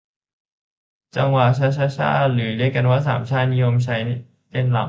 [1.15, 3.95] จังหวะชะชะช่า หรือเรียกกันว่าสามช่า นิยมใช้
[4.51, 4.79] เต้นรำ